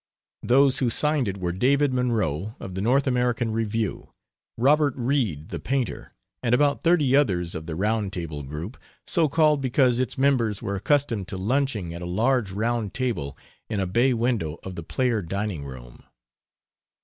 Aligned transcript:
Those 0.41 0.79
who 0.79 0.89
signed 0.89 1.27
it 1.27 1.37
were 1.37 1.51
David 1.51 1.93
Monroe, 1.93 2.55
of 2.59 2.73
the 2.73 2.81
North 2.81 3.05
American 3.05 3.51
Review; 3.51 4.13
Robert 4.57 4.95
Reid, 4.97 5.49
the 5.49 5.59
painter, 5.59 6.13
and 6.41 6.55
about 6.55 6.81
thirty 6.81 7.15
others 7.15 7.53
of 7.53 7.67
the 7.67 7.75
Round 7.75 8.11
Table 8.11 8.41
Group, 8.41 8.77
so 9.05 9.29
called 9.29 9.61
because 9.61 9.99
its 9.99 10.17
members 10.17 10.59
were 10.59 10.75
accustomed 10.75 11.27
to 11.27 11.37
lunching 11.37 11.93
at 11.93 12.01
a 12.01 12.07
large 12.07 12.51
round 12.51 12.95
table 12.95 13.37
in 13.69 13.79
a 13.79 13.85
bay 13.85 14.11
window 14.11 14.57
of 14.63 14.73
the 14.73 14.81
Player 14.81 15.21
dining 15.21 15.65
room. 15.65 16.03